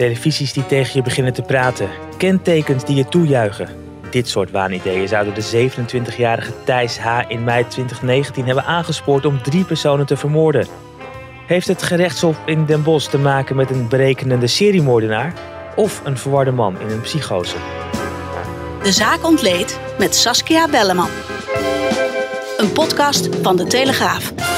[0.00, 1.88] Televisies die tegen je beginnen te praten.
[2.16, 3.68] Kentekens die je toejuichen.
[4.10, 7.18] Dit soort waanideeën zouden de 27-jarige Thijs H.
[7.28, 10.66] in mei 2019 hebben aangespoord om drie personen te vermoorden.
[11.46, 15.34] Heeft het gerechtshof in Den Bosch te maken met een berekenende seriemoordenaar
[15.76, 17.56] of een verwarde man in een psychose?
[18.82, 21.10] De zaak ontleed met Saskia Belleman.
[22.56, 24.49] Een podcast van De Telegraaf.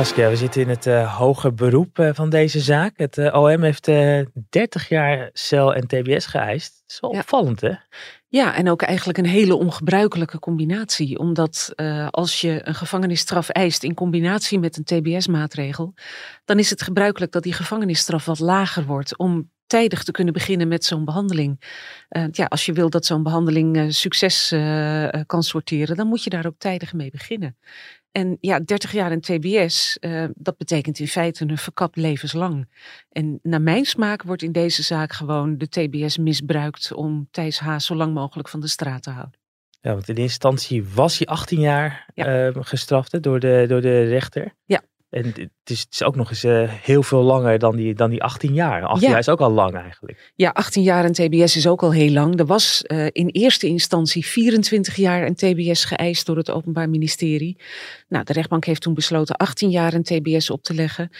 [0.00, 2.92] Saskia, we zitten in het uh, hoger beroep uh, van deze zaak.
[2.96, 3.84] Het uh, OM heeft
[4.48, 6.72] 30 jaar cel en TBS geëist.
[6.80, 7.18] Dat is wel Ja.
[7.18, 7.72] opvallend, hè?
[8.28, 11.18] Ja, en ook eigenlijk een hele ongebruikelijke combinatie.
[11.18, 15.94] Omdat eh, als je een gevangenisstraf eist in combinatie met een TBS-maatregel,
[16.44, 20.68] dan is het gebruikelijk dat die gevangenisstraf wat lager wordt om tijdig te kunnen beginnen
[20.68, 21.60] met zo'n behandeling.
[22.08, 26.06] Eh, ja, als je wil dat zo'n behandeling eh, succes eh, eh, kan sorteren, dan
[26.06, 27.56] moet je daar ook tijdig mee beginnen.
[28.12, 32.68] En ja, 30 jaar in TBS, eh, dat betekent in feite een verkapt levenslang.
[33.08, 37.78] En naar mijn smaak wordt in deze zaak gewoon de TBS misbruikt om Thijs H.
[37.78, 39.38] zo lang mogelijk van de straat te houden.
[39.80, 42.46] Ja, want in eerste instantie was hij 18 jaar Ja.
[42.48, 44.54] eh, gestraft hè, door, de, door de rechter.
[44.64, 44.82] Ja.
[45.10, 48.22] En is, het is ook nog eens eh, heel veel langer dan die, dan die
[48.22, 48.82] 18 jaar.
[48.82, 49.08] 18 Ja.
[49.08, 50.32] jaar is ook al lang eigenlijk.
[50.34, 52.38] Ja, 18 jaar en TBS is ook al heel lang.
[52.38, 57.60] Er was eh, in eerste instantie 24 jaar en TBS geëist door het Openbaar Ministerie.
[58.08, 61.10] Nou, de rechtbank heeft toen besloten 18 jaar en TBS op te leggen.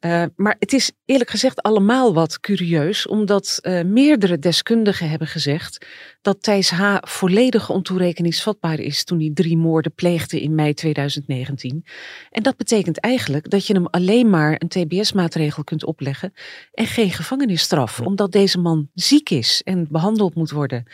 [0.00, 5.86] Eh, maar het is eerlijk gezegd allemaal wat curieus, omdat meerdere deskundigen hebben gezegd
[6.22, 6.96] dat Thijs H.
[7.00, 11.84] volledig ontoerekeningsvatbaar is toen hij drie moorden pleegde in mei 2019.
[12.30, 16.32] En dat betekent eigenlijk dat je hem alleen maar een TBS-maatregel kunt opleggen
[16.72, 20.84] en geen gevangenisstraf, omdat deze man ziek is en behandeld moet worden.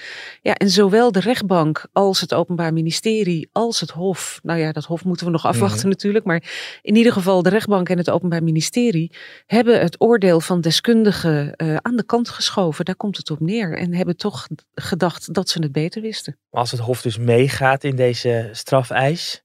[0.42, 4.84] Ja, en zowel de rechtbank als het Openbaar Ministerie als het Hof, nou ja, dat
[4.84, 6.42] Hof moeten we nog afwachten natuurlijk, maar
[6.82, 9.12] in ieder geval de rechtbank en het Openbaar Ministerie
[9.46, 12.84] hebben het oordeel van deskundigen eh, aan de kant geschoven.
[12.84, 16.38] Daar komt het op neer en hebben toch gedacht dat ze het beter wisten.
[16.50, 19.44] Als het Hof dus meegaat in deze strafeis,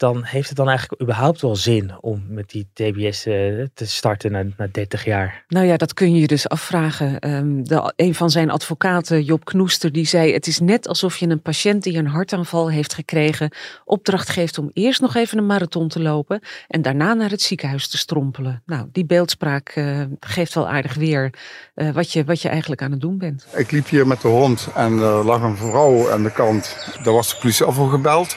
[0.00, 3.34] dan heeft het dan eigenlijk überhaupt wel zin om met die TBS eh,
[3.74, 5.44] te starten na, na 30 jaar.
[5.48, 7.18] Nou ja, dat kun je je dus afvragen.
[7.18, 11.28] Ehm, de, een van zijn advocaten, Job Knoester, die zei: Het is net alsof je
[11.28, 13.50] een patiënt die een hartaanval heeft gekregen,
[13.84, 17.88] opdracht geeft om eerst nog even een marathon te lopen en daarna naar het ziekenhuis
[17.88, 18.62] te strompelen.
[18.66, 21.30] Nou, die beeldspraak eh, geeft wel aardig weer
[21.74, 23.46] eh, wat, je, wat je eigenlijk aan het doen bent.
[23.54, 26.76] Ik liep hier met de hond en er lag een vrouw aan de kant.
[27.02, 28.36] Daar was de politie al voor gebeld.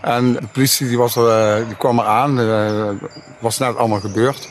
[0.00, 1.28] En de politie die was er,
[1.58, 2.40] eh, die kwam eraan.
[2.40, 4.48] Eh, Het was net allemaal gebeurd.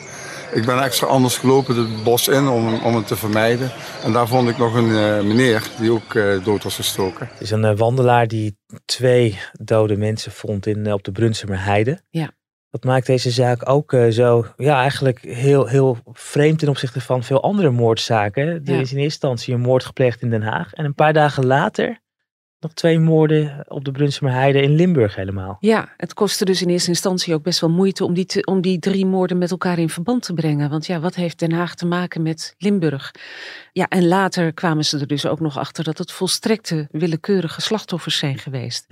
[0.52, 3.70] Ik ben extra anders gelopen het bos in om, om het te vermijden.
[4.04, 7.28] En daar vond ik nog een eh, meneer die ook eh, dood was gestoken.
[7.32, 12.00] Het is een wandelaar die twee dode mensen vond in, op de Brunsumer Heide.
[12.10, 12.30] Ja.
[12.70, 17.22] Dat maakt deze zaak ook eh, zo, ja, eigenlijk heel, heel vreemd ten opzichte van
[17.22, 18.46] veel andere moordzaken.
[18.46, 18.72] Er Ja.
[18.72, 20.72] is in eerste instantie een moord gepleegd in Den Haag.
[20.72, 22.00] En een paar dagen later
[22.60, 25.56] nog twee moorden op de Brunsumer Heide in Limburg helemaal.
[25.60, 28.60] Ja, het kostte dus in eerste instantie ook best wel moeite om die, te- om
[28.60, 30.70] die drie moorden met elkaar in verband te brengen.
[30.70, 33.14] Want ja, wat heeft Den Haag te maken met Limburg?
[33.72, 38.18] Ja, en later kwamen ze er dus ook nog achter dat het volstrekte willekeurige slachtoffers
[38.18, 38.86] zijn geweest.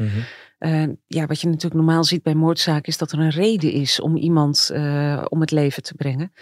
[0.58, 4.00] Eh, ja, wat je natuurlijk normaal ziet bij moordzaken is dat er een reden is
[4.00, 6.32] om iemand eh, om het leven te brengen.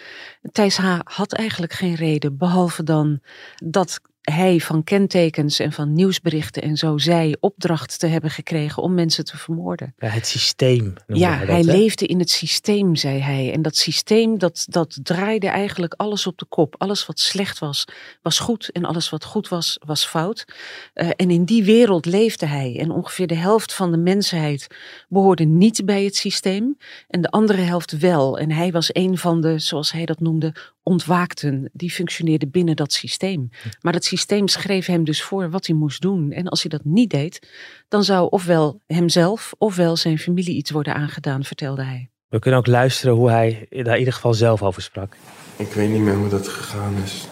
[0.53, 0.99] Thijs H.
[1.05, 3.21] had eigenlijk geen reden, behalve dan
[3.65, 8.95] dat hij van kentekens en van nieuwsberichten en zo zei opdracht te hebben gekregen om
[8.95, 9.95] mensen te vermoorden.
[9.99, 10.95] Ja, het systeem.
[11.07, 11.61] Ja, hij hè?
[11.61, 13.53] leefde in het systeem, zei hij.
[13.53, 16.75] En dat systeem, dat, dat draaide eigenlijk alles op de kop.
[16.79, 17.85] Alles wat slecht was,
[18.23, 18.71] was goed.
[18.73, 20.45] En alles wat goed was, was fout.
[20.93, 22.77] Eh, en in die wereld leefde hij.
[22.79, 24.67] En ongeveer de helft van de mensheid
[25.09, 26.77] behoorde niet bij het systeem.
[27.09, 28.39] En de andere helft wel.
[28.39, 31.71] En hij was een van de, zoals hij dat noemde, ontwaakten.
[31.73, 33.49] Die functioneerde binnen dat systeem.
[33.81, 36.33] Maar dat systeem schreef hem dus voor wat hij moest doen.
[36.33, 37.49] En als hij dat niet deed,
[37.89, 42.09] dan zou ofwel hemzelf ofwel zijn familie iets worden aangedaan, vertelde hij.
[42.29, 45.17] We kunnen ook luisteren hoe hij daar in ieder geval zelf over sprak.
[45.57, 47.27] Ik weet niet meer hoe dat gegaan is.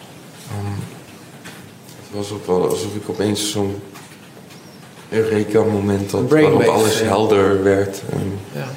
[0.50, 0.80] Ehm,
[2.02, 3.74] het was ook wel alsof ik opeens zo'n
[5.08, 8.02] Eureka-moment had waarop alles helder werd.
[8.10, 8.68] En Ja.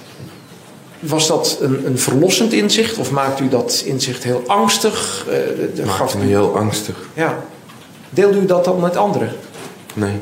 [1.08, 5.26] Was dat een, een verlossend inzicht of maakt u dat inzicht heel angstig?
[5.80, 6.96] Uh, gaf me heel angstig.
[7.14, 7.44] Ja.
[8.10, 9.32] Deelde u dat dan met anderen?
[9.94, 10.20] Nee.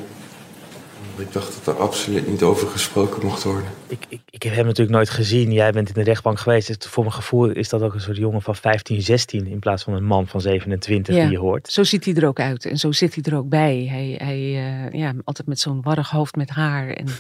[1.18, 3.70] Ik dacht dat er absoluut niet over gesproken mocht worden.
[3.88, 5.52] Ik, ik, ik heb hem natuurlijk nooit gezien.
[5.52, 6.68] Jij bent in de rechtbank geweest.
[6.68, 9.84] Dus voor mijn gevoel is dat ook een soort jongen van 15, 16 in plaats
[9.84, 11.72] van een man van 27 die je hoort.
[11.72, 13.88] Zo ziet hij er ook uit en zo zit hij er ook bij.
[13.90, 17.14] Hij, hij uh, ja, altijd met zo'n warrig hoofd met haar en een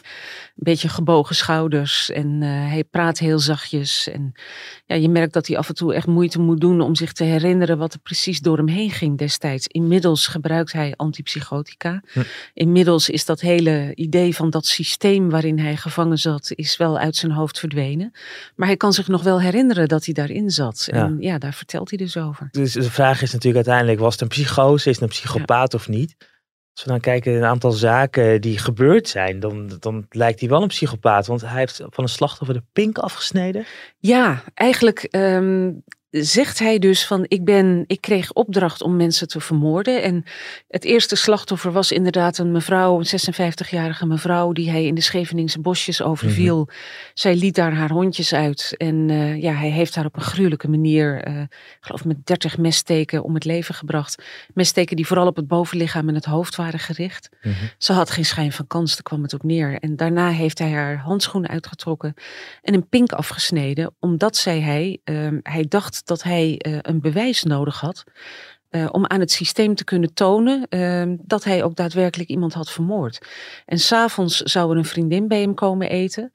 [0.55, 2.09] beetje gebogen schouders.
[2.09, 4.07] En uh, hij praat heel zachtjes.
[4.07, 4.31] En
[4.85, 7.23] ja, je merkt dat hij af en toe echt moeite moet doen om zich te
[7.23, 9.67] herinneren wat er precies door hem heen ging destijds.
[9.67, 12.01] Inmiddels gebruikt hij antipsychotica.
[12.13, 12.19] Hm.
[12.53, 17.15] Inmiddels is dat hele idee van dat systeem waarin hij gevangen zat, is wel uit
[17.15, 18.11] zijn hoofd verdwenen.
[18.55, 20.87] Maar hij kan zich nog wel herinneren dat hij daarin zat.
[20.91, 22.47] En ja, daar vertelt hij dus over.
[22.51, 25.87] Dus de vraag is natuurlijk uiteindelijk, was het een psychose, is het een psychopaat of
[25.87, 26.15] niet?
[26.73, 30.49] Als we dan kijken naar een aantal zaken die gebeurd zijn, dan, dan lijkt hij
[30.49, 31.27] wel een psychopaat.
[31.27, 33.65] Want hij heeft van een slachtoffer de pink afgesneden.
[33.97, 35.71] Ja, eigenlijk ehm,
[36.21, 40.03] zegt hij dus van ik ben, ik kreeg opdracht om mensen te vermoorden.
[40.03, 40.23] En
[40.67, 45.59] het eerste slachtoffer was inderdaad een mevrouw, een 56-jarige mevrouw, die hij in de Scheveningse
[45.59, 46.57] bosjes overviel.
[46.57, 46.75] Mhm.
[47.13, 48.75] Zij liet daar haar hondjes uit.
[48.77, 52.57] En uh, ja, hij heeft haar op een gruwelijke manier, uh, ik geloof met 30
[52.57, 54.23] messteken om het leven gebracht.
[54.53, 57.29] Messteken die vooral op het bovenlichaam en het hoofd waren gericht.
[57.41, 57.53] Mhm.
[57.77, 59.79] Ze had geen schijn van kans, daar kwam het op neer.
[59.79, 62.13] En daarna heeft hij haar handschoenen uitgetrokken
[62.61, 67.43] en een pink afgesneden, omdat, zei hij, uh, hij dacht dat hij uh, een bewijs
[67.43, 68.03] nodig had.
[68.69, 72.71] Uh, om aan het systeem te kunnen tonen uh, dat hij ook daadwerkelijk iemand had
[72.71, 73.27] vermoord.
[73.65, 76.31] En s'avonds zou er een vriendin bij hem komen eten.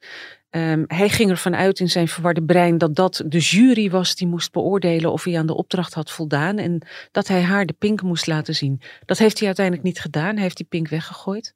[0.51, 4.27] Um, hij ging ervan uit in zijn verwarde brein dat dat de jury was die
[4.27, 6.57] moest beoordelen of hij aan de opdracht had voldaan.
[6.57, 6.81] En
[7.11, 8.81] dat hij haar de pink moest laten zien.
[9.05, 10.33] Dat heeft hij uiteindelijk niet gedaan.
[10.33, 11.53] Hij heeft die pink weggegooid.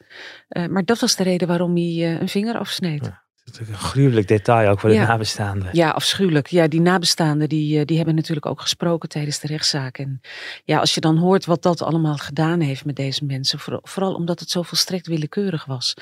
[0.50, 3.12] Uh, maar dat was de reden waarom hij een vinger afsneed.
[3.44, 5.70] Dat is een gruwelijk detail ook voor de nabestaanden.
[5.72, 6.48] Ja, afschuwelijk.
[6.48, 9.98] Ja, die nabestaanden die, eh, die hebben natuurlijk ook gesproken tijdens de rechtszaak.
[9.98, 10.22] En
[10.66, 14.40] ja, als je dan hoort wat dat allemaal gedaan heeft met deze mensen, vooral omdat
[14.40, 15.94] het zo volstrekt willekeurig was.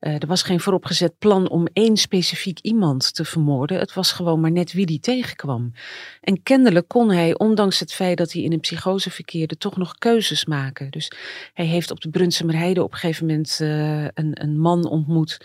[0.00, 3.78] Uh, er was geen vooropgezet plan om één specifiek iemand te vermoorden.
[3.78, 5.72] Het was gewoon maar net wie die tegenkwam.
[6.20, 9.94] En kennelijk kon hij, ondanks het feit dat hij in een psychose verkeerde, toch nog
[9.98, 10.90] keuzes maken.
[10.90, 11.12] Dus
[11.54, 15.38] hij heeft op de Brunsemerheide op een gegeven moment uh, een, een man ontmoet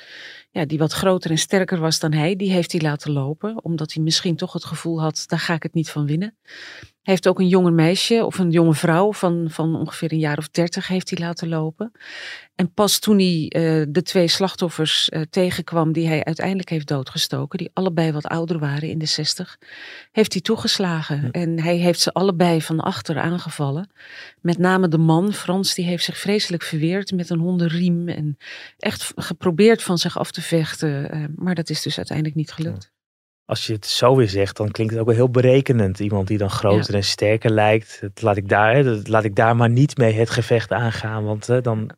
[0.51, 3.63] ja, die wat groter en sterker was dan hij, die heeft hij laten lopen.
[3.63, 6.37] Omdat hij misschien toch het gevoel had, daar ga ik het niet van winnen.
[7.01, 10.49] Heeft ook een jonge meisje of een jonge vrouw van, van ongeveer een jaar of
[10.49, 11.91] dertig heeft hij laten lopen.
[12.55, 17.57] En pas toen hij uh, de twee slachtoffers uh, tegenkwam die hij uiteindelijk heeft doodgestoken,
[17.57, 19.57] die allebei wat ouder waren in de zestig,
[20.11, 21.31] heeft hij toegeslagen.
[21.31, 23.89] En hij heeft ze allebei van achter aangevallen.
[24.41, 28.37] Met name de man, Frans, die heeft zich vreselijk verweerd met een hondenriem en
[28.77, 31.15] echt geprobeerd van zich af te vechten.
[31.15, 32.91] Uh, maar dat is dus uiteindelijk niet gelukt
[33.49, 35.99] als je het zo weer zegt, dan klinkt het ook wel heel berekenend.
[35.99, 37.97] Iemand die dan groter en sterker lijkt.
[38.01, 41.45] Dat laat, ik daar, dat laat ik daar maar niet mee het gevecht aangaan, want
[41.63, 41.89] dan,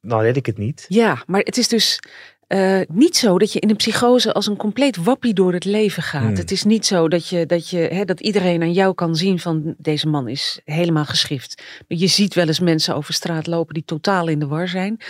[0.00, 0.84] dan red ik het niet.
[0.88, 2.00] Ja, maar het is dus
[2.48, 6.02] uh, niet zo dat je in een psychose als een compleet wappie door het leven
[6.02, 6.22] gaat.
[6.22, 6.36] Hmm.
[6.36, 9.38] Het is niet zo dat, je, dat, je, hè, dat iedereen aan jou kan zien
[9.38, 11.62] van deze man is helemaal geschift.
[11.88, 15.00] Je ziet wel eens mensen over straat lopen die totaal in de war zijn.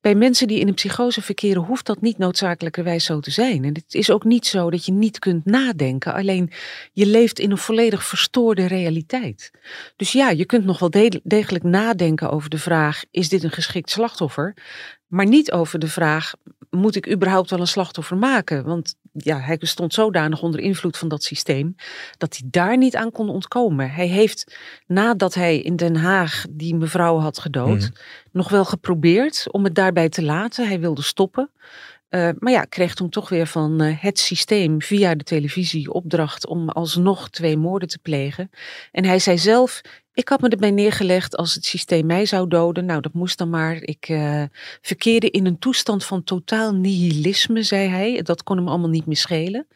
[0.00, 3.64] Bij mensen die in een psychose verkeren hoeft dat niet noodzakelijkerwijs zo te zijn.
[3.64, 6.14] En het is ook niet zo dat je niet kunt nadenken.
[6.14, 6.50] Alleen
[6.92, 9.50] je leeft in een volledig verstoorde realiteit.
[9.96, 10.90] Dus ja, je kunt nog wel
[11.22, 14.56] degelijk nadenken over de vraag: is dit een geschikt slachtoffer?
[15.06, 16.32] Maar niet over de vraag:
[16.70, 18.64] moet ik überhaupt wel een slachtoffer maken?
[18.64, 18.94] Want
[19.24, 21.74] ja, hij stond zodanig onder invloed van dat systeem
[22.16, 23.90] dat hij daar niet aan kon ontkomen.
[23.90, 24.56] Hij heeft
[24.86, 27.90] nadat hij in Den Haag die mevrouw had gedood, mhm.
[28.32, 30.68] nog wel geprobeerd om het daarbij te laten.
[30.68, 31.50] Hij wilde stoppen.
[32.10, 36.46] Uh, maar ja, kreeg toen toch weer van uh, het systeem via de televisie opdracht
[36.46, 38.50] om alsnog twee moorden te plegen.
[38.92, 39.80] En hij zei zelf:
[40.12, 42.84] Ik had me erbij neergelegd als het systeem mij zou doden.
[42.84, 43.74] Nou, dat moest dan maar.
[43.82, 44.42] Ik uh,
[44.80, 48.22] verkeerde in een toestand van totaal nihilisme, zei hij.
[48.22, 49.66] Dat kon hem allemaal niet meer schelen.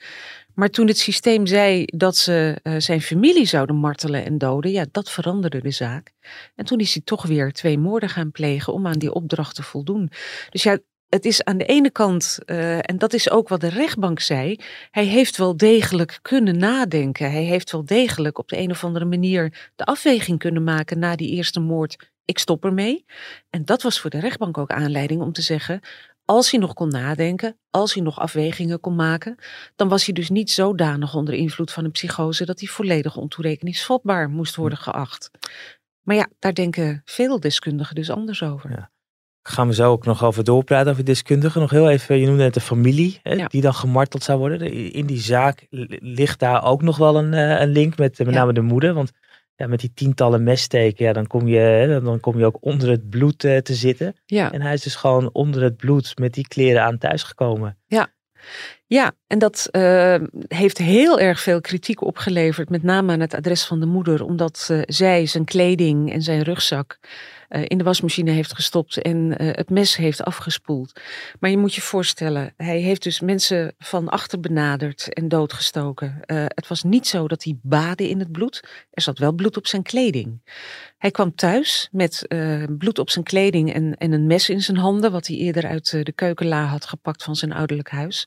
[0.55, 5.11] Maar toen het systeem zei dat ze zijn familie zouden martelen en doden, ja, dat
[5.11, 6.13] veranderde de zaak.
[6.55, 9.63] En toen is hij toch weer twee moorden gaan plegen om aan die opdracht te
[9.63, 10.11] voldoen.
[10.51, 10.79] Dus ja,
[11.15, 14.57] het is aan de ene kant, uh, en dat is ook wat de rechtbank zei,
[14.91, 17.31] hij heeft wel degelijk kunnen nadenken.
[17.31, 21.17] Hij heeft wel degelijk op de een of andere manier de afweging kunnen maken na
[21.17, 22.11] die eerste moord.
[22.25, 23.05] Ik stop ermee.
[23.51, 25.81] En dat was voor de rechtbank ook aanleiding om te zeggen,
[26.25, 29.37] als hij nog kon nadenken, als hij nog afwegingen kon maken,
[29.77, 34.31] dan was hij dus niet zodanig onder invloed van een psychose dat hij volledig ontoerekeningsvatbaar
[34.31, 35.31] moest worden geacht.
[36.03, 38.71] Maar ja, daar denken veel deskundigen dus anders over.
[38.71, 38.92] Ja.
[39.43, 41.61] Gaan we zo ook nog over doorpraten over deskundigen.
[41.61, 43.47] Nog heel even, je noemde net de familie hè, Ja.
[43.47, 44.73] die dan gemarteld zou worden.
[44.93, 48.27] In die zaak li- ligt daar ook nog wel een, eh, een link met eh,
[48.27, 48.41] met Ja.
[48.41, 48.95] name de moeder.
[48.95, 49.11] Want
[49.57, 53.11] ja, met die tientallen messteken, ja, dan, kom je, dan kom je ook onder het
[53.11, 54.15] bloed eh, te zitten.
[54.27, 54.53] Ja.
[54.53, 57.79] En hij is dus gewoon onder het bloed met die kleren aan thuisgekomen.
[57.87, 58.13] Ja,
[59.27, 60.15] en dat eh,
[60.49, 64.69] heeft heel erg veel kritiek opgeleverd, met name aan het adres van de moeder, omdat
[64.71, 66.99] eh, zij zijn kleding en zijn rugzak
[67.49, 71.01] eh, in de wasmachine heeft gestopt en het mes heeft afgespoeld.
[71.41, 76.21] Maar je moet je voorstellen, hij heeft dus mensen van achter benaderd en doodgestoken.
[76.27, 79.67] Het was niet zo dat hij baadde in het bloed, er zat wel bloed op
[79.67, 80.41] zijn kleding.
[80.99, 82.27] Hij kwam thuis met
[82.79, 85.91] bloed op zijn kleding en, en een mes in zijn handen, wat hij eerder uit
[85.91, 88.27] de keukenla had gepakt van zijn ouderlijk huis.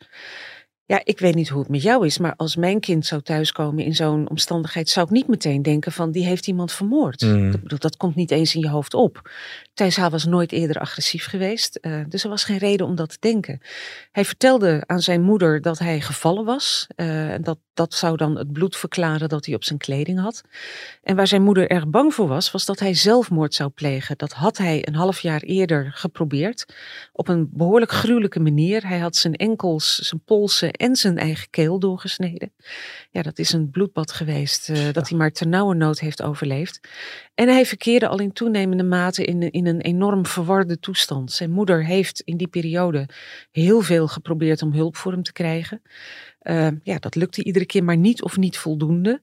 [0.87, 3.83] Ja, ik weet niet hoe het met jou is, maar als mijn kind zou thuiskomen
[3.83, 7.21] in zo'n omstandigheid, zou ik niet meteen denken van die heeft iemand vermoord.
[7.21, 7.51] Mm.
[7.51, 9.29] Ik bedoel, dat komt niet eens in je hoofd op.
[9.73, 10.09] Thijs H.
[10.09, 13.61] was nooit eerder agressief geweest, eh, dus er was geen reden om dat te denken.
[14.11, 16.87] Hij vertelde aan zijn moeder dat hij gevallen was.
[16.95, 20.43] eh, en dat, dat zou dan het bloed verklaren dat hij op zijn kleding had.
[21.03, 24.17] En waar zijn moeder erg bang voor was, was dat hij zelfmoord zou plegen.
[24.17, 26.65] Dat had hij een half jaar eerder geprobeerd.
[27.13, 28.87] Op een behoorlijk gruwelijke manier.
[28.87, 32.53] Hij had zijn enkels, zijn polsen en zijn eigen keel doorgesneden.
[33.11, 36.79] Ja, dat is een bloedbad geweest eh, dat hij maar ternauwernood heeft overleefd.
[37.33, 41.31] En hij verkeerde al in toenemende mate in, in een enorm verwarde toestand.
[41.31, 43.07] Zijn moeder heeft in die periode
[43.51, 45.81] heel veel geprobeerd om hulp voor hem te krijgen.
[46.39, 49.21] Eh, ja, dat lukte iedere keer maar niet of niet voldoende.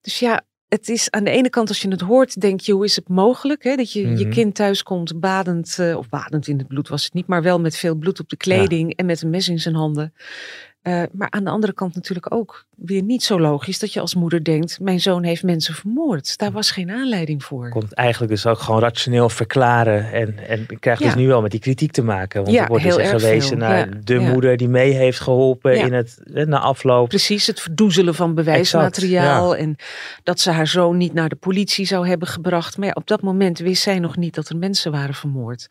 [0.00, 2.84] Dus ja, het is aan de ene kant als je het hoort, denk je hoe
[2.84, 4.30] is het mogelijk hè, dat je je Mhm.
[4.30, 7.60] kind thuis komt badend, eh, of badend in het bloed was het niet, maar wel
[7.60, 10.12] met veel bloed op de kleding en met een mes in zijn handen.
[10.82, 14.14] Eh, maar aan de andere kant natuurlijk ook weer niet zo logisch dat je als
[14.14, 16.38] moeder denkt, mijn zoon heeft mensen vermoord.
[16.38, 17.68] Daar was geen aanleiding voor.
[17.68, 20.12] Kon het eigenlijk dus ook gewoon rationeel verklaren.
[20.12, 21.18] En, en krijgt dus Ja.
[21.18, 22.42] nu wel met die kritiek te maken.
[22.42, 23.58] Want Ja, er wordt heel dus erg gewezen veel.
[23.58, 27.08] naar Ja, de moeder die mee heeft geholpen in het, eh, na afloop.
[27.08, 29.56] Precies, het verdoezelen van bewijsmateriaal.
[29.56, 29.76] En
[30.22, 32.76] dat ze haar zoon niet naar de politie zou hebben gebracht.
[32.76, 35.66] Maar ja, op dat moment wist zij nog niet dat er mensen waren vermoord.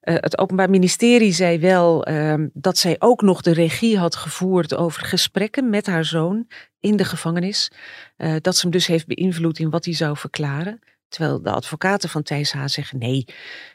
[0.00, 4.42] Eh, het Openbaar Ministerie zei wel ehm, dat zij ook nog de regie had gevoerd
[4.76, 6.46] over gesprekken met haar zoon
[6.80, 7.70] in de gevangenis.
[8.16, 10.80] Eh, dat ze hem dus heeft beïnvloed in wat hij zou verklaren.
[11.08, 12.66] Terwijl de advocaten van Thijs H.
[12.66, 13.24] zeggen: nee,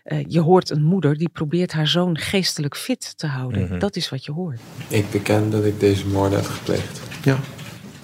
[0.03, 3.63] eh, je hoort een moeder die probeert haar zoon geestelijk fit te houden.
[3.63, 3.79] Mhm.
[3.79, 4.59] Dat is wat je hoort.
[4.87, 7.01] Ik beken dat ik deze moorden heb gepleegd.
[7.23, 7.39] Ja.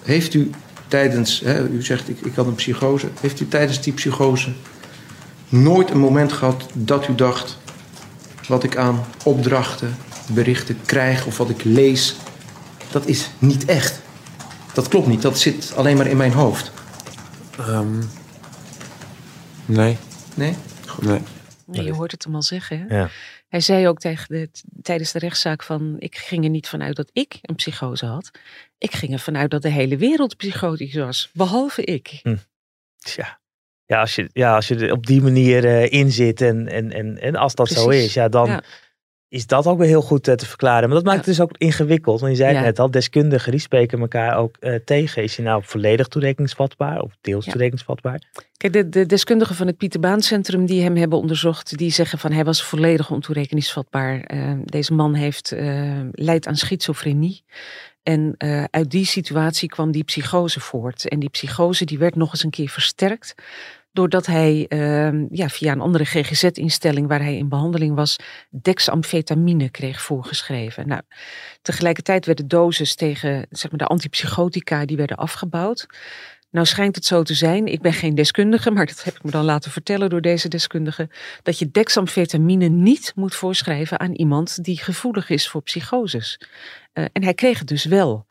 [0.04, 0.50] Heeft u
[0.88, 3.08] tijdens, hè, u zegt ik, ik had een psychose.
[3.22, 4.52] Heeft u tijdens die psychose
[5.50, 7.58] nooit een moment gehad dat u dacht...
[8.48, 9.96] wat ik aan opdrachten,
[10.34, 12.16] berichten krijg of wat ik lees...
[12.96, 14.02] dat is niet echt.
[14.74, 16.72] Dat klopt niet, dat zit alleen maar in mijn hoofd.
[17.58, 18.04] Ehm,
[19.66, 19.98] nee,
[20.36, 20.56] Nee?
[21.02, 21.22] nee.
[21.66, 22.80] Nee, je hoort het hem al zeggen.
[22.80, 22.98] Hè?
[22.98, 23.10] Ja.
[23.48, 24.50] Hij zei ook tegen de,
[24.82, 25.96] tijdens de rechtszaak van...
[26.00, 28.32] ik ging er niet vanuit dat ik een psychose had.
[28.78, 31.30] Ik ging er vanuit dat de hele wereld psychotisch was.
[31.34, 32.22] Behalve ik.
[32.98, 33.40] Tja.
[33.86, 36.92] Ja, als je, ja, als je er op die manier eh, in zit en, en,
[36.92, 38.64] en, en als dat zo is, ja, dan Ja.
[39.36, 40.88] Is dat ook weer heel goed eh, te verklaren.
[40.88, 42.20] Maar dat maakt het dus ook ingewikkeld.
[42.20, 42.66] Want je zei het Ja.
[42.66, 45.24] net al, deskundigen die spreken elkaar ook eh, tegen.
[45.24, 47.52] Is hij nou volledig toerekeningsvatbaar of deels Ja.
[47.52, 48.22] toerekeningsvatbaar?
[48.58, 51.78] Kijk, de, de deskundigen van het Pieter Baan Centrum die hem hebben onderzocht...
[51.78, 54.20] die zeggen van hij was volledig ontoerekeningsvatbaar.
[54.22, 57.44] Eh, deze man heeft, eh leidt aan schizofrenie.
[58.04, 58.36] En
[58.70, 61.08] uit die situatie kwam die psychose voort.
[61.08, 63.36] En die psychose die werd nog eens een keer versterkt...
[63.96, 68.16] doordat hij eh, ja, via een andere GGZ-instelling waar hij in behandeling was...
[68.50, 70.88] dexamfetamine kreeg voorgeschreven.
[70.88, 71.02] Nou,
[71.62, 74.86] tegelijkertijd werden doses tegen zeg maar, de antipsychotica...
[74.86, 75.88] die werden afgebouwd.
[76.56, 79.32] Nou schijnt het zo te zijn, ik ben geen deskundige, maar dat heb ik me
[79.32, 81.10] dan laten vertellen door deze deskundige,
[81.44, 86.40] dat je dexamfetamine niet moet voorschrijven aan iemand die gevoelig is voor psychoses.
[86.96, 88.26] Eh, en hij kreeg het dus wel.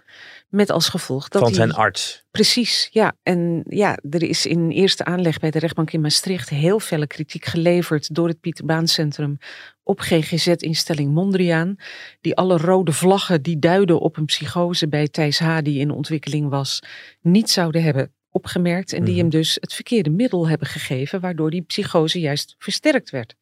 [0.48, 1.58] Met als gevolg dat Van hij...
[1.58, 2.24] zijn arts.
[2.30, 3.16] Precies, ja.
[3.22, 7.44] En ja, er is in eerste aanleg bij de rechtbank in Maastricht heel felle kritiek
[7.44, 9.38] geleverd door het Pieter Baan Centrum
[9.82, 11.76] op GGZ-instelling Mondriaan.
[12.20, 15.58] Die alle rode vlaggen die duiden op een psychose bij Thijs H.
[15.62, 16.80] die in ontwikkeling was,
[17.20, 18.92] niet zouden hebben opgemerkt.
[18.92, 19.20] En die Mhm.
[19.20, 23.34] hem dus het verkeerde middel hebben gegeven, waardoor die psychose juist versterkt werd.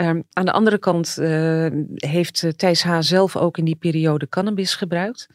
[0.00, 2.96] Ehm, aan de andere kant eh, heeft eh, Thijs H.
[3.00, 5.26] zelf ook in die periode cannabis gebruikt.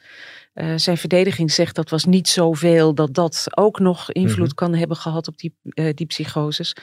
[0.54, 4.56] Eh, zijn verdediging zegt dat was niet zoveel dat dat ook nog invloed Mhm.
[4.56, 6.76] kan hebben gehad op die, eh, die psychoses.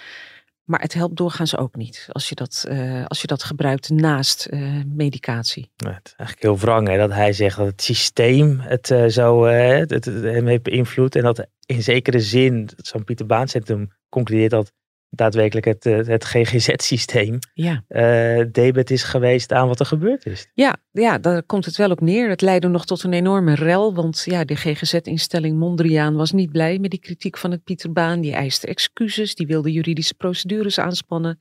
[0.64, 2.66] Maar het helpt doorgaans ook niet als je dat,
[3.06, 4.48] als je dat gebruikt naast
[4.86, 5.70] medicatie.
[5.76, 9.06] Nou, het is eigenlijk heel wrang hè, dat hij zegt dat het systeem het eh,
[9.06, 11.16] zo het, het- hem heeft beïnvloed.
[11.16, 14.72] En dat in zekere zin, zo'n Pieter Baan Centrum concludeert dat
[15.14, 17.84] daadwerkelijk het, eh, het GGZ-systeem Ja.
[17.88, 20.48] uh, debet is geweest aan wat er gebeurd is.
[20.54, 22.28] Ja, ja, daar komt het wel op neer.
[22.28, 26.78] Het leidde nog tot een enorme rel, want ja, de GGZ-instelling Mondriaan was niet blij
[26.78, 28.20] met die kritiek van het Pieterbaan.
[28.20, 31.38] Die eiste excuses, die wilde juridische procedures aanspannen.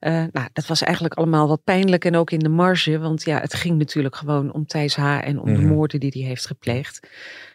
[0.00, 3.40] Uh, nou, dat was eigenlijk allemaal wat pijnlijk en ook in de marge, want ja,
[3.40, 5.18] het ging natuurlijk gewoon om Thijs H.
[5.20, 5.68] en om mm -hmm.
[5.68, 7.08] de moorden die hij heeft gepleegd.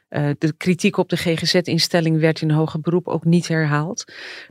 [0.09, 4.03] Uh, de kritiek op de GGZ-instelling werd in hoger beroep ook niet herhaald.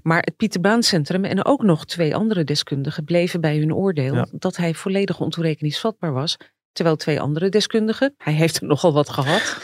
[0.03, 4.27] Maar het Pieterbaancentrum en ook nog twee andere deskundigen bleven bij hun oordeel ja.
[4.33, 6.37] dat hij volledig ontoerekeningsvatbaar was.
[6.73, 9.59] Terwijl twee andere deskundigen, hij heeft er nogal wat gehad,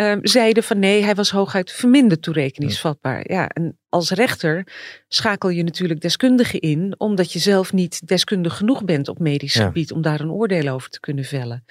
[0.00, 3.32] uh, zeiden van nee, hij was hooguit verminderd toerekeningsvatbaar.
[3.32, 4.66] Ja, en als rechter
[5.08, 9.66] schakel je natuurlijk deskundigen in, omdat je zelf niet deskundig genoeg bent op medisch ja.
[9.66, 11.64] gebied om daar een oordeel over te kunnen vellen.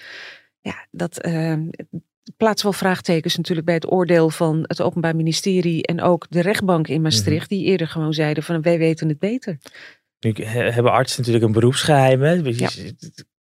[0.62, 1.54] Ja, dat, uh,
[2.38, 6.88] plaats wel vraagtekens natuurlijk bij het oordeel van het Openbaar Ministerie en ook de rechtbank
[6.88, 9.58] in Maastricht, die eerder gewoon zeiden van wij weten het beter.
[10.20, 12.22] Nu hebben artsen natuurlijk een beroepsgeheim.
[12.22, 12.32] Hè?
[12.34, 12.70] Ja.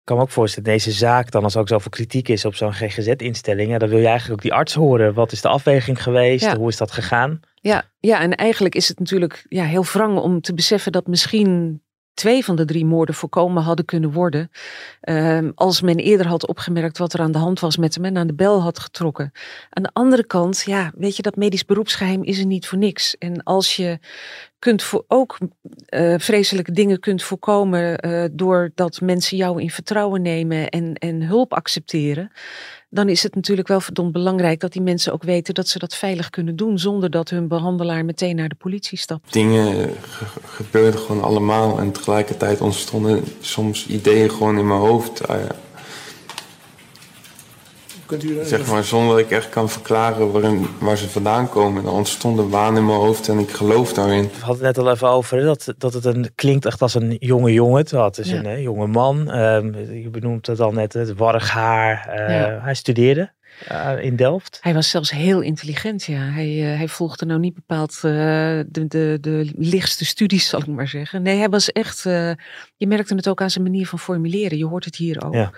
[0.04, 2.72] Ik kan me ook voorstellen, deze zaak dan, als ook zoveel kritiek is op zo'n
[2.72, 5.14] GGZ-instelling, ja, dan wil je eigenlijk ook die arts horen.
[5.14, 6.44] Wat is de afweging geweest?
[6.44, 6.56] Ja.
[6.56, 7.40] Hoe is dat gegaan?
[7.54, 11.82] Ja, ja, en eigenlijk is het natuurlijk ja, heel wrang om te beseffen dat misschien
[12.14, 14.50] twee van de drie moorden voorkomen hadden kunnen worden.
[15.08, 18.16] Um, als men eerder had opgemerkt wat er aan de hand was met hem en
[18.16, 19.32] aan de bel had getrokken.
[19.70, 23.16] Aan de andere kant, ja, weet je, dat medisch beroepsgeheim is er niet voor niks.
[23.18, 23.98] En als je
[24.64, 25.38] kunt voor ook
[25.88, 31.52] uh, vreselijke dingen kunt voorkomen uh, doordat mensen jou in vertrouwen nemen en, en hulp
[31.52, 32.30] accepteren.
[32.90, 35.94] Dan is het natuurlijk wel verdomd belangrijk dat die mensen ook weten dat ze dat
[35.94, 39.32] veilig kunnen doen zonder dat hun behandelaar meteen naar de politie stapt.
[39.32, 39.90] Dingen
[40.44, 45.20] gebeurden gewoon allemaal en tegelijkertijd ontstonden soms ideeën gewoon in mijn hoofd.
[48.06, 51.84] Kunt u zeg maar zonder dat ik echt kan verklaren waarin, waar ze vandaan komen.
[51.84, 54.22] Dan ontstonden waan in mijn hoofd en ik geloof daarin.
[54.22, 57.16] We hadden het net al even over dat, dat het een, klinkt echt als een
[57.20, 57.86] jonge jongen.
[58.04, 58.36] Het is Ja.
[58.38, 59.38] een hè, jonge man.
[59.38, 62.08] Um, je benoemt het al net, het warrig haar.
[62.08, 62.58] Uh, Ja.
[62.62, 63.32] Hij studeerde
[63.72, 64.58] uh, in Delft.
[64.60, 66.18] Hij was zelfs heel intelligent, ja.
[66.18, 70.66] Hij, uh, hij volgde nou niet bepaald uh, de, de, de lichtste studies, zal ik
[70.66, 71.22] maar zeggen.
[71.22, 72.02] Nee, hij was echt,
[72.76, 74.58] je merkte het ook aan zijn manier van formuleren.
[74.58, 75.34] Je hoort het hier ook.
[75.34, 75.52] Ja.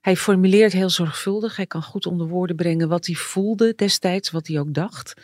[0.00, 1.56] Hij formuleert heel zorgvuldig.
[1.56, 5.14] Hij kan goed onder woorden brengen wat hij voelde destijds, wat hij ook dacht.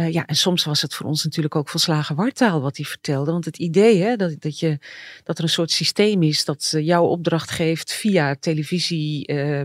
[0.00, 3.30] Uh, ja, en soms was het voor ons natuurlijk ook volslagen wartaal wat hij vertelde.
[3.32, 4.78] Want het idee hè, dat, dat, je,
[5.22, 9.60] dat er een soort systeem is dat uh, jouw opdracht geeft via televisie uh,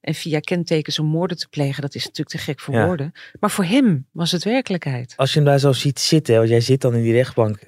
[0.00, 2.86] en via kentekens om moorden te plegen, dat is natuurlijk te gek voor Ja.
[2.86, 3.12] woorden.
[3.40, 5.12] Maar voor hem was het werkelijkheid.
[5.16, 7.58] Als je hem daar zo ziet zitten, want jij zit dan in die rechtbank,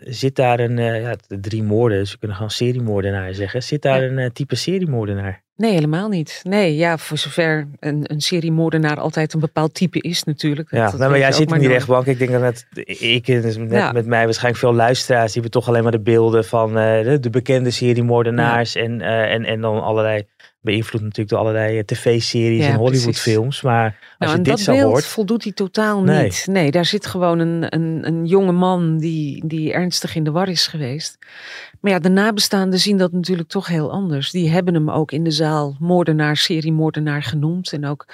[0.00, 3.62] zit daar een, ja, drie moorden, dus we kunnen gewoon seriemoordenaar zeggen.
[3.62, 4.22] Zit daar Ja.
[4.24, 5.41] een type seriemoordenaar?
[5.62, 6.40] Nee, helemaal niet.
[6.42, 10.70] Nee, ja, voor zover een, een seriemoordenaar altijd een bepaald type is natuurlijk.
[10.70, 11.70] Ja, dat nou, maar jij zit in die nooit.
[11.72, 12.06] rechtbank.
[12.06, 12.66] Ik denk dat net,
[13.00, 13.92] ik, dus net Ja.
[13.92, 17.20] met mij waarschijnlijk veel luisteraars, die hebben toch alleen maar de beelden van eh, de,
[17.20, 20.26] de bekende seriemoordenaars en, eh, en, en dan allerlei,
[20.60, 22.76] beïnvloed natuurlijk door allerlei eh, tv-series Ja, en.
[22.76, 23.62] Hollywoodfilms.
[23.62, 26.22] Maar als Nou, je en dit dat zo beeld hoort, voldoet hij totaal Nee.
[26.22, 26.46] niet.
[26.50, 30.48] Nee, daar zit gewoon een, een, een jonge man die, die ernstig in de war
[30.48, 31.18] is geweest.
[31.82, 34.30] Maar ja, de nabestaanden zien dat natuurlijk toch heel anders.
[34.30, 37.72] Die hebben hem ook in de zaal moordenaar, seriemoordenaar genoemd.
[37.72, 38.06] En ook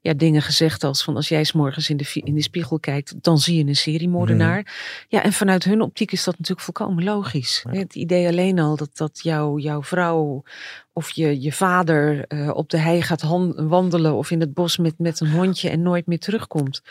[0.00, 3.14] ja, dingen gezegd als van als jij 's morgens in de, in de spiegel kijkt,
[3.22, 4.60] dan zie je een seriemoordenaar.
[4.60, 4.68] Mhm.
[5.08, 7.64] Ja, en vanuit hun optiek is dat natuurlijk volkomen logisch.
[7.68, 10.44] Het idee alleen al dat, dat jou, jouw vrouw
[10.96, 13.22] of je, je vader eh, op de hei gaat
[13.56, 16.82] wandelen of in het bos met, met een hondje en nooit meer terugkomt.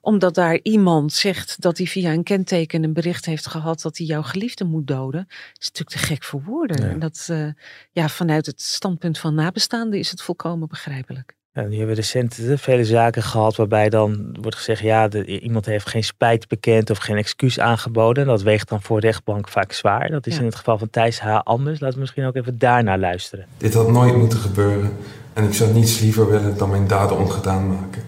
[0.00, 4.06] Omdat daar iemand zegt dat hij via een kenteken een bericht heeft gehad dat hij
[4.06, 5.26] jouw geliefde moet doden.
[5.28, 6.82] is natuurlijk te gek voor woorden.
[6.82, 6.88] Ja.
[6.88, 7.46] En dat, eh,
[7.92, 11.34] ja, vanuit het standpunt van nabestaanden is het volkomen begrijpelijk.
[11.52, 15.66] ja, die hebben recent eh, vele zaken gehad waarbij dan wordt gezegd, ja, de, iemand
[15.66, 18.22] heeft geen spijt bekend of geen excuus aangeboden.
[18.22, 20.10] En dat weegt dan voor rechtbank vaak zwaar.
[20.10, 20.40] Dat is Ja.
[20.40, 21.36] in het geval van Thijs H.
[21.36, 21.80] anders.
[21.80, 23.46] Laten we misschien ook even daarnaar luisteren.
[23.56, 24.92] Dit had nooit moeten gebeuren
[25.32, 28.02] en ik zou niets liever willen dan mijn daden ongedaan maken.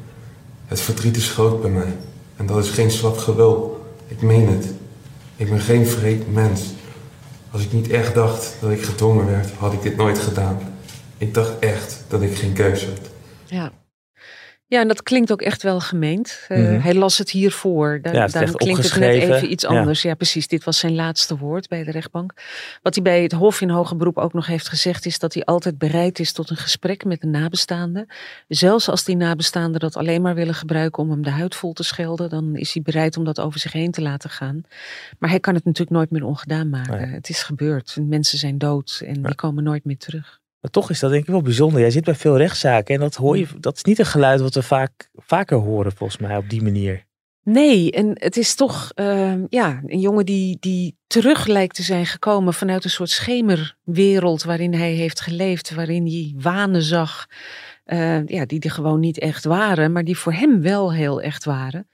[0.67, 1.97] Het verdriet is groot bij mij
[2.37, 3.87] en dat is geen slap gewul.
[4.09, 4.73] Ik meen het.
[5.37, 6.61] Ik ben geen vreed mens.
[7.57, 10.59] Als ik niet echt dacht dat ik gedwongen werd, had ik dit nooit gedaan.
[11.19, 13.01] Ik dacht echt dat ik geen keuze had.
[13.45, 13.73] Ja.
[14.69, 16.47] Ja, en dat klinkt ook echt wel gemeend.
[16.49, 16.81] Uh, Mhm.
[16.81, 17.99] Hij las het hiervoor.
[18.03, 20.03] Daar, Ja, het daarom klinkt het net even iets anders.
[20.03, 20.15] Ja.
[20.15, 20.49] precies.
[20.49, 22.33] Dit was zijn laatste woord bij de rechtbank.
[22.83, 25.45] Wat hij bij het Hof in hoger beroep ook nog heeft gezegd, is dat hij
[25.45, 28.09] altijd bereid is tot een gesprek met de nabestaande.
[28.49, 31.83] Zelfs als die nabestaanden dat alleen maar willen gebruiken om hem de huid vol te
[31.83, 34.61] schelden, dan is hij bereid om dat over zich heen te laten gaan.
[35.19, 37.01] Maar hij kan het natuurlijk nooit meer ongedaan maken.
[37.01, 37.15] Nee.
[37.15, 37.97] Het is gebeurd.
[38.01, 40.41] Mensen zijn dood en die komen nooit meer terug.
[40.67, 41.81] Maar toch is dat denk ik wel bijzonder.
[41.81, 44.55] Jij zit bij veel rechtszaken en dat hoor je, dat is niet een geluid wat
[44.55, 47.05] we vaak, vaker horen volgens mij op die manier.
[47.43, 52.07] Nee, en het is toch ehm, ja, een jongen die, die terug lijkt te zijn
[52.07, 57.27] gekomen vanuit een soort schemerwereld waarin hij heeft geleefd, waarin hij wanen zag,
[57.87, 61.45] uh, ja, die er gewoon niet echt waren, maar die voor hem wel heel echt
[61.45, 61.89] waren.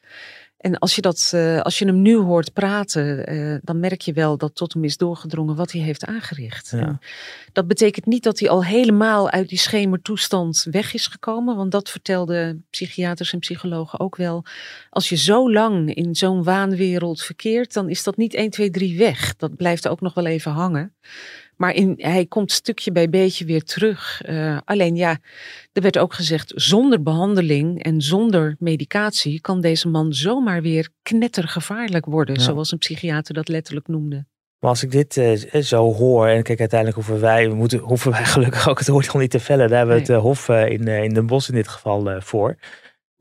[0.62, 4.12] En als je, dat, uh, als je hem nu hoort praten, uh, dan merk je
[4.12, 6.70] wel dat tot hem is doorgedrongen wat hij heeft aangericht.
[6.70, 6.98] Ja.
[7.52, 11.90] Dat betekent niet dat hij al helemaal uit die schemertoestand weg is gekomen, want dat
[11.90, 14.44] vertelden psychiaters en psychologen ook wel.
[14.90, 18.98] Als je zo lang in zo'n waanwereld verkeert, dan is dat niet 1, 2, 3
[18.98, 19.36] weg.
[19.36, 20.94] Dat blijft ook nog wel even hangen.
[21.56, 24.22] Maar in, hij komt stukje bij beetje weer terug.
[24.28, 25.18] Uh, alleen ja,
[25.72, 32.06] er werd ook gezegd, zonder behandeling en zonder medicatie kan deze man zomaar weer knettergevaarlijk
[32.06, 34.24] worden, zoals een psychiater dat letterlijk noemde.
[34.58, 38.10] Maar als ik dit uh, zo hoor, en kijk, uiteindelijk hoeven wij, we moeten, hoeven
[38.10, 39.68] wij gelukkig ook het oordeel niet te vellen.
[39.68, 40.10] Daar hebben we nee.
[40.10, 42.56] het uh, Hof in, in Den Bosch in dit geval voor.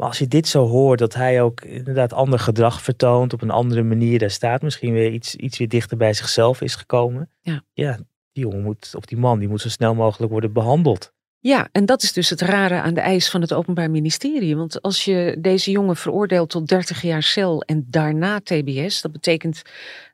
[0.01, 3.49] Maar als je dit zo hoort, dat hij ook inderdaad ander gedrag vertoont, op een
[3.49, 7.29] andere manier daar staat, misschien weer iets, iets weer dichter bij zichzelf is gekomen.
[7.41, 7.63] Ja.
[7.73, 7.99] ja,
[8.31, 11.13] die jongen moet, of die man, die moet zo snel mogelijk worden behandeld.
[11.43, 14.55] Ja, en dat is dus het rare aan de eis van het Openbaar Ministerie.
[14.55, 19.61] Want als je deze jongen veroordeelt tot 30 jaar cel en daarna TBS, dat betekent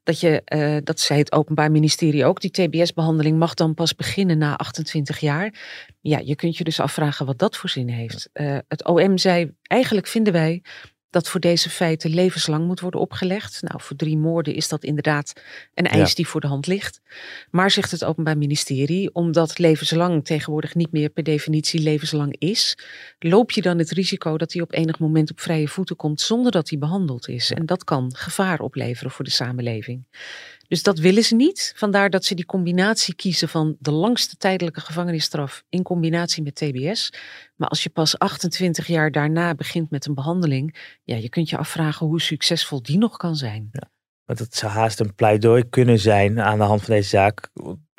[0.04, 4.38] dat je, uh, dat zei het Openbaar Ministerie ook, die TBS-behandeling mag dan pas beginnen
[4.38, 5.54] na 28 jaar.
[6.02, 8.30] Ja, je kunt je dus afvragen wat dat voor zin heeft.
[8.34, 10.62] Uh, het OM zei, eigenlijk vinden wij
[11.10, 13.62] dat voor deze feiten levenslang moet worden opgelegd.
[13.62, 15.34] Nou, voor drie moorden is dat inderdaad
[15.74, 17.02] een eis die voor de hand ligt.
[17.50, 22.78] Maar zegt het Openbaar Ministerie, omdat levenslang tegenwoordig niet meer per definitie levenslang is,
[23.20, 26.52] loop je dan het risico dat hij op enig moment op vrije voeten komt zonder
[26.52, 27.52] dat hij behandeld is.
[27.52, 30.06] En dat kan gevaar opleveren voor de samenleving.
[30.68, 31.74] Dus dat willen ze niet.
[31.76, 37.14] Vandaar dat ze die combinatie kiezen van de langste tijdelijke gevangenisstraf in combinatie met TBS.
[37.56, 41.58] Maar als je pas 28 jaar daarna begint met een behandeling, ja, je kunt je
[41.58, 43.70] afvragen hoe succesvol die nog kan zijn.
[43.72, 43.90] Ja,
[44.26, 47.50] want het zou haast een pleidooi kunnen zijn aan de hand van deze zaak.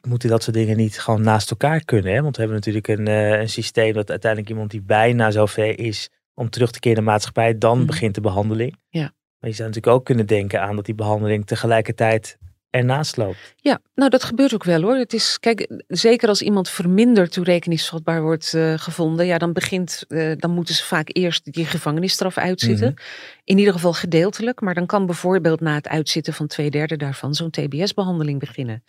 [0.08, 2.12] Moeten dat soort dingen niet gewoon naast elkaar kunnen?
[2.12, 2.22] Hè?
[2.22, 6.10] Want we hebben natuurlijk een, uh, een systeem dat uiteindelijk iemand die bijna zover is
[6.34, 7.86] om terug te keren in de maatschappij, dan mm.
[7.86, 8.76] begint de behandeling.
[8.88, 9.12] Ja.
[9.38, 12.38] Maar je zou natuurlijk ook kunnen denken aan dat die behandeling tegelijkertijd
[12.70, 13.54] ernaast loopt.
[13.56, 14.96] Ja, nou dat gebeurt ook wel hoor.
[14.96, 20.32] Het is, kijk, zeker als iemand verminderd toerekeningsvatbaar wordt uh, gevonden, ja, dan begint, uh,
[20.36, 22.88] dan moeten ze vaak eerst die gevangenisstraf uitzitten.
[22.88, 23.04] Mm -hmm.
[23.48, 27.34] In ieder geval gedeeltelijk, maar dan kan bijvoorbeeld na het uitzitten van twee derde daarvan
[27.34, 28.84] zo'n TBS-behandeling beginnen.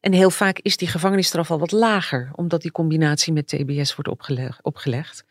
[0.00, 4.10] En heel vaak is die gevangenisstraf al wat lager, omdat die combinatie met TBS wordt
[4.10, 5.24] opgeleg opgelegd.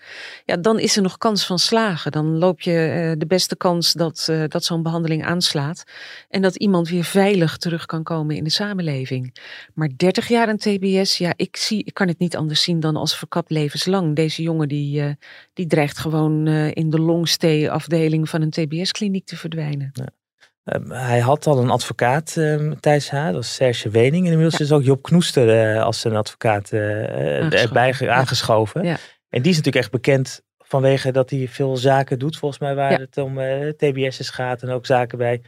[0.45, 2.11] Ja, dan is er nog kans van slagen.
[2.11, 5.83] Dan loop je uh, de beste kans dat, dat zo'n behandeling aanslaat
[6.29, 9.35] en dat iemand weer veilig terug kan komen in de samenleving.
[9.73, 12.95] Maar 30 jaar aan TBS, ja, ik, zie, ik kan het niet anders zien dan
[12.95, 14.15] als verkapt levenslang.
[14.15, 15.11] Deze jongen die, uh,
[15.53, 19.89] die dreigt gewoon in de longstay afdeling van een TBS-kliniek te verdwijnen.
[19.93, 20.09] Ja.
[20.65, 24.25] Uh, hij had al een advocaat, uh, Thijs H., dat was Serge Wening.
[24.25, 24.65] En inmiddels ja.
[24.65, 28.13] is ook Job Knoester uh, als zijn advocaat erbij ja.
[28.13, 28.83] aangeschoven.
[28.83, 28.97] Ja.
[29.29, 32.99] En die is natuurlijk echt bekend vanwege dat hij veel zaken doet, volgens mij, waar
[32.99, 33.35] het om
[33.77, 34.61] TBS's gaat.
[34.61, 35.41] En ook zaken bij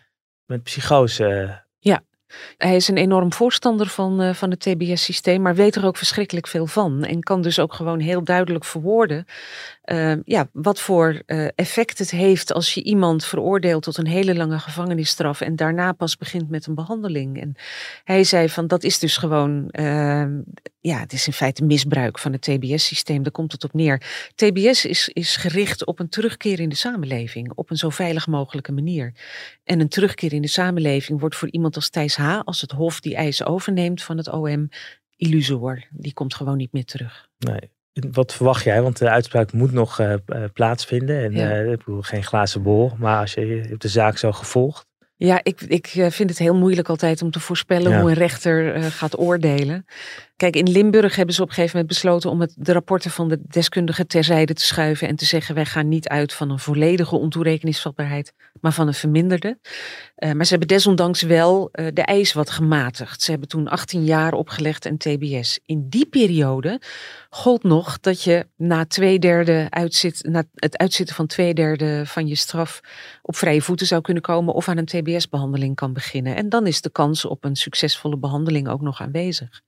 [0.46, 1.63] met psychose.
[2.58, 6.48] Hij is een enorm voorstander van, uh, van het TBS-systeem, maar weet er ook verschrikkelijk
[6.48, 7.04] veel van.
[7.04, 9.26] En kan dus ook gewoon heel duidelijk verwoorden
[9.86, 14.36] uh, ja, wat voor uh, effect het heeft als je iemand veroordeelt tot een hele
[14.36, 17.42] lange gevangenisstraf en daarna pas begint met een behandeling.
[17.42, 17.56] En
[18.04, 19.68] hij zei van dat is dus gewoon,
[20.80, 23.24] ja, het is in feite misbruik van het TBS-systeem.
[23.24, 24.02] Daar komt het op neer.
[24.36, 28.72] TBS is, is gericht op een terugkeer in de samenleving, op een zo veilig mogelijke
[28.72, 29.14] manier.
[29.64, 33.16] En een terugkeer in de samenleving wordt voor iemand als Thijs als het Hof die
[33.16, 34.70] eisen overneemt van het OM,
[35.16, 35.84] illusoor.
[35.90, 37.30] Die komt gewoon niet meer terug.
[37.38, 37.72] Nee.
[38.12, 38.82] Wat verwacht jij?
[38.82, 40.14] Want de uitspraak moet nog uh,
[40.54, 41.24] plaatsvinden.
[41.24, 41.62] En ja.
[41.62, 42.92] uh, ik bedoel, geen glazen bol.
[42.98, 44.86] Maar als je, je hebt de zaak zo gevolgd.
[45.16, 48.00] Ja, ik, ik vind het heel moeilijk altijd om te voorspellen ja.
[48.00, 49.86] hoe een rechter uh, gaat oordelen.
[50.36, 53.30] Kijk, in Limburg hebben ze op een gegeven moment besloten om het, de rapporten van
[53.30, 57.16] de deskundigen terzijde te schuiven en te zeggen: wij gaan niet uit van een volledige
[57.16, 59.60] ontoerekeningsvatbaarheid, maar van een verminderde.
[60.18, 63.22] Uh, maar ze hebben desondanks wel uh, de eis wat gematigd.
[63.22, 65.60] Ze hebben toen 18 jaar opgelegd en TBS.
[65.66, 66.82] In die periode
[67.30, 72.28] gold nog dat je na twee derde uitzit, na het uitzitten van twee derde van
[72.28, 72.80] je straf
[73.22, 76.36] op vrije voeten zou kunnen komen of aan een TBS-behandeling kan beginnen.
[76.36, 79.62] En dan is de kans op een succesvolle behandeling ook nog aanwezig.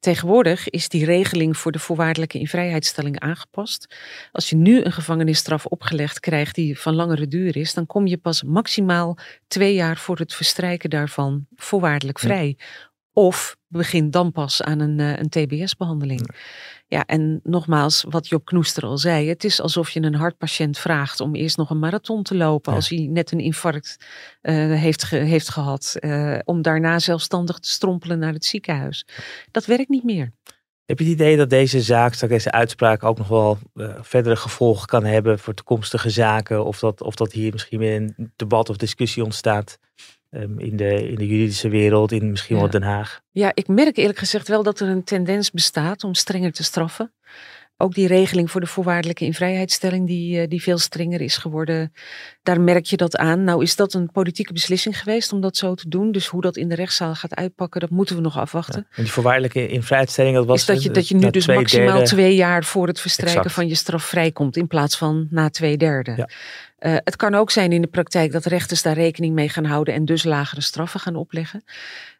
[0.00, 3.94] Tegenwoordig is die regeling voor de voorwaardelijke invrijheidstelling aangepast.
[4.32, 8.16] Als je nu een gevangenisstraf opgelegd krijgt die van langere duur is, dan kom je
[8.16, 12.56] pas maximaal twee jaar voor het verstrijken daarvan voorwaardelijk vrij.
[13.18, 16.30] Of begin dan pas aan een, uh, een TBS-behandeling.
[16.86, 21.20] Ja, en nogmaals, wat Job Knoester al zei, het is alsof je een hartpatiënt vraagt
[21.20, 23.96] om eerst nog een marathon te lopen als hij net een infarct
[24.42, 29.06] uh, heeft, ge heeft gehad, uh, om daarna zelfstandig te strompelen naar het ziekenhuis.
[29.50, 30.32] Dat werkt niet meer.
[30.84, 34.36] Heb je het idee dat deze zaak, dat deze uitspraak ook nog wel uh, verdere
[34.36, 36.64] gevolgen kan hebben voor toekomstige zaken?
[36.64, 39.78] Of dat, of dat hier misschien weer een debat of discussie ontstaat?
[40.30, 42.62] Um, in, de, in de juridische wereld, in misschien ja.
[42.62, 43.20] wel Den Haag.
[43.30, 47.12] Ja, ik merk eerlijk gezegd wel dat er een tendens bestaat om strenger te straffen.
[47.80, 51.92] Ook die regeling voor de voorwaardelijke invrijheidstelling, die, uh, die veel strenger is geworden,
[52.42, 53.44] daar merk je dat aan.
[53.44, 56.12] Nou is dat een politieke beslissing geweest om dat zo te doen.
[56.12, 58.86] Dus hoe dat in de rechtszaal gaat uitpakken, dat moeten we nog afwachten.
[58.90, 60.60] Ja, en die voorwaardelijke invrijheidstelling, dat was...
[60.60, 62.04] Is dat je, dat je nu dus twee maximaal derde...
[62.04, 63.54] twee jaar voor het verstrijken Exact.
[63.54, 66.12] van je straf vrijkomt, in plaats van na twee derde.
[66.16, 66.28] Ja.
[66.80, 69.94] Uh, het kan ook zijn in de praktijk dat rechters daar rekening mee gaan houden
[69.94, 71.64] en dus lagere straffen gaan opleggen.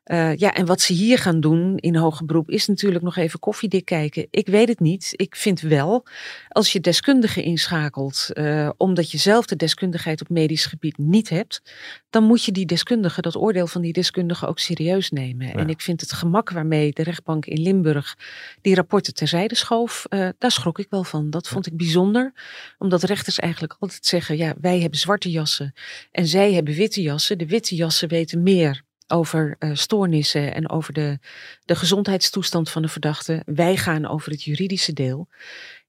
[0.08, 3.38] Uh, ja, en wat ze hier gaan doen in hoger beroep is natuurlijk nog even
[3.38, 4.26] koffiedik kijken.
[4.30, 5.12] Ik weet het niet.
[5.16, 6.06] Ik vind wel,
[6.48, 11.62] als je deskundigen inschakelt, uh, omdat je zelf de deskundigheid op medisch gebied niet hebt,
[12.10, 15.46] dan moet je die deskundigen, dat oordeel van die deskundigen ook serieus nemen.
[15.46, 15.52] Ja.
[15.52, 18.16] En ik vind het gemak waarmee de rechtbank in Limburg
[18.60, 21.30] die rapporten terzijde schoof, uh, daar schrok ik wel van.
[21.30, 22.32] Dat vond ik bijzonder,
[22.78, 25.72] omdat rechters eigenlijk altijd zeggen, ja, wij hebben zwarte jassen
[26.10, 27.38] en zij hebben witte jassen.
[27.38, 31.18] De witte jassen weten meer over uh, stoornissen en over de,
[31.64, 33.42] de gezondheidstoestand van de verdachte.
[33.44, 35.28] Wij gaan over het juridische deel.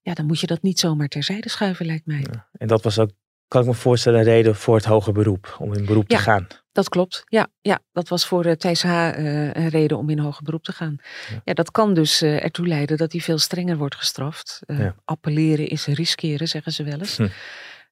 [0.02, 2.26] Ja, dan moet je dat niet zomaar terzijde schuiven, lijkt mij.
[2.32, 3.10] Ja, en dat was ook,
[3.48, 6.24] kan ik me voorstellen, een reden voor het hoger beroep, om in beroep ja, te
[6.24, 6.48] gaan.
[6.72, 7.48] Dat klopt, ja.
[7.62, 8.88] ja dat was voor uh, Thijs H.
[8.88, 10.98] Uh, een reden om in hoger beroep te gaan.
[11.30, 14.60] Ja, ja dat kan dus ertoe leiden dat hij veel strenger wordt gestraft.
[15.06, 17.18] Appelleren is riskeren, zeggen ze wel eens.
[17.18, 17.28] Hm.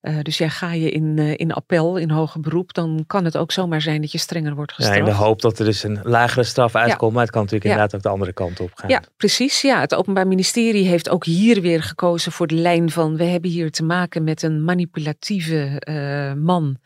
[0.01, 3.38] Uh, dus ja, ga je in, uh, in appel, in hoger beroep, dan kan het
[3.38, 4.99] ook zomaar zijn dat je strenger wordt gestraft.
[4.99, 7.15] Ja, in de hoop dat er dus een lagere straf uitkomt, ja.
[7.15, 8.89] maar het kan natuurlijk inderdaad ook de andere kant op gaan.
[8.89, 9.62] Ja, precies.
[9.62, 13.49] Ja, het Openbaar Ministerie heeft ook hier weer gekozen voor de lijn van, we hebben
[13.49, 16.77] hier te maken met een manipulatieve uh, man,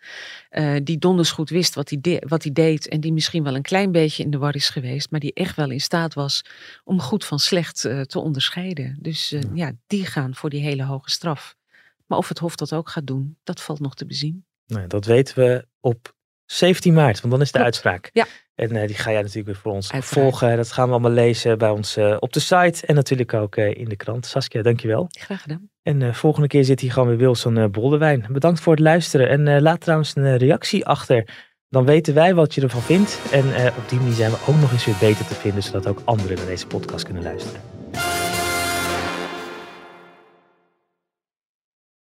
[0.83, 3.61] die donders goed wist wat hij, de wat hij deed en die misschien wel een
[3.61, 6.41] klein beetje in de war is geweest, maar die echt wel in staat was
[6.83, 8.97] om goed van slecht te onderscheiden.
[8.99, 11.55] Dus ja, die gaan voor die hele hoge straf.
[12.11, 14.45] Maar of het Hof dat ook gaat doen, dat valt nog te bezien.
[14.65, 17.65] Nou, dat weten we op 17 maart, want dan is de Klopt.
[17.65, 18.09] uitspraak.
[18.13, 18.25] Ja.
[18.55, 20.21] En uh, die ga jij natuurlijk weer voor ons Uiteraard.
[20.21, 20.57] volgen.
[20.57, 23.77] Dat gaan we allemaal lezen bij ons uh, op de site en natuurlijk ook uh,
[23.77, 24.25] in de krant.
[24.25, 25.07] Saskia, dankjewel.
[25.09, 25.69] Graag gedaan.
[25.81, 28.25] En volgende keer zit hier gewoon weer Wilson Boldewijn.
[28.29, 31.49] Bedankt voor het luisteren en laat trouwens een reactie achter.
[31.69, 33.19] Dan weten wij wat je ervan vindt.
[33.31, 33.45] En
[33.77, 36.37] op die manier zijn we ook nog eens weer beter te vinden, zodat ook anderen
[36.37, 37.80] naar deze podcast kunnen luisteren.